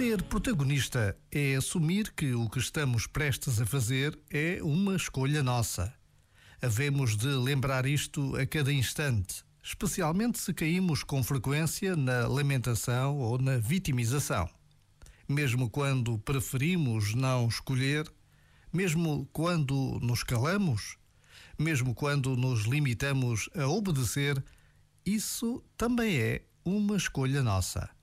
[0.00, 5.92] Ser protagonista é assumir que o que estamos prestes a fazer é uma escolha nossa.
[6.62, 13.36] Havemos de lembrar isto a cada instante, especialmente se caímos com frequência na lamentação ou
[13.36, 14.48] na vitimização.
[15.28, 18.10] Mesmo quando preferimos não escolher,
[18.72, 20.96] mesmo quando nos calamos,
[21.58, 24.42] mesmo quando nos limitamos a obedecer,
[25.04, 27.99] isso também é uma escolha nossa.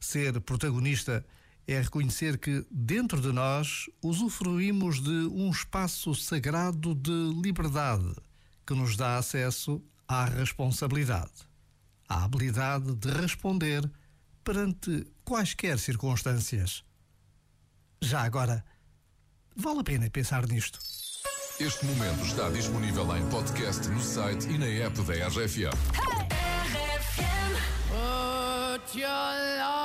[0.00, 1.24] Ser protagonista
[1.66, 8.14] é reconhecer que, dentro de nós, usufruímos de um espaço sagrado de liberdade
[8.66, 11.32] que nos dá acesso à responsabilidade,
[12.08, 13.90] à habilidade de responder
[14.44, 16.84] perante quaisquer circunstâncias.
[18.00, 18.64] Já agora,
[19.56, 20.78] vale a pena pensar nisto.
[21.58, 25.72] Este momento está disponível em podcast no site e na app da RFM.
[27.88, 29.75] Put your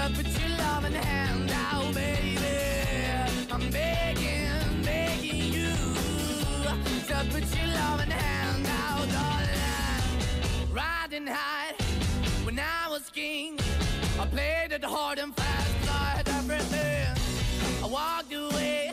[0.00, 2.38] to put your loving hand out, baby.
[3.52, 5.72] I'm begging, begging you
[7.08, 10.72] to put your loving hand out, darling.
[10.72, 11.74] Riding high
[12.44, 13.58] when I was king,
[14.18, 17.16] I played it hard and fast, I everything.
[17.84, 18.92] I walked away,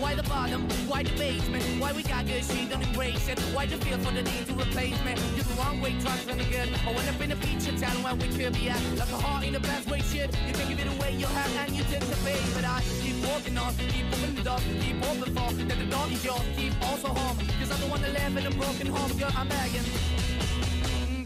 [0.00, 3.38] why the bottom, why the basement, why we got good, she don't embrace it.
[3.54, 5.14] Why the feel for the need to replace me?
[5.34, 6.68] You're the wrong way, trying to good.
[6.86, 8.80] I went up in a feature town where we could be at.
[8.96, 10.30] Like a heart in a best way, shit.
[10.46, 12.42] You can give it away, you have, and you take the bait.
[12.54, 16.12] But I keep walking on, keep opening the door, keep open for that the dog
[16.12, 17.38] is yours, keep also home.
[17.58, 19.86] Cause I don't wanna live in a broken home, girl, I'm begging.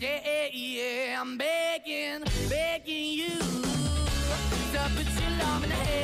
[0.00, 3.38] Yeah, yeah, I'm begging, begging you
[4.74, 6.03] to put your love in the baby.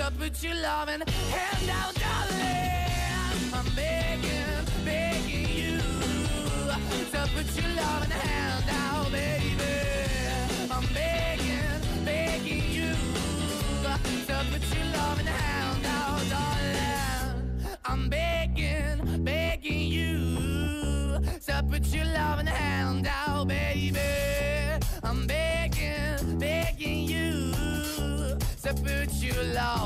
[0.00, 3.52] To put your loving hand out, darling.
[3.52, 4.59] I'm begging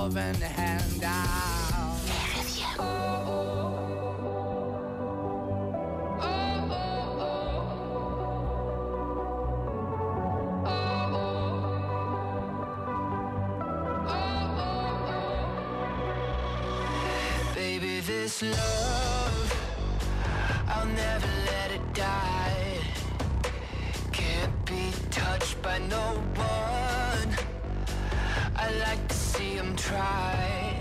[0.05, 1.99] love and hand out.
[17.55, 19.55] Baby, this love,
[20.69, 22.79] I'll never let it die.
[24.13, 26.64] Can't be touched by no one.
[28.57, 30.74] I like to see them try.